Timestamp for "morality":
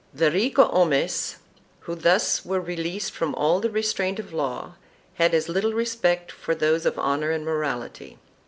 7.45-8.17